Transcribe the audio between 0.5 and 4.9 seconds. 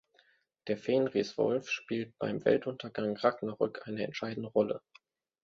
Der Fenriswolf spielt beim Weltuntergang Ragnarök eine entscheidende Rolle.